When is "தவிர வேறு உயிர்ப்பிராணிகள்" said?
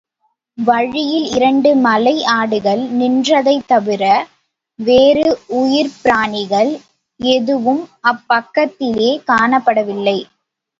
3.67-6.71